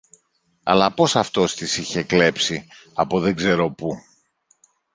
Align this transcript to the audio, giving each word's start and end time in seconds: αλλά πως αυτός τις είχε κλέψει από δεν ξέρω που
αλλά 0.63 0.93
πως 0.93 1.15
αυτός 1.15 1.55
τις 1.55 1.77
είχε 1.77 2.03
κλέψει 2.03 2.67
από 2.93 3.19
δεν 3.19 3.35
ξέρω 3.35 3.71
που 3.71 3.97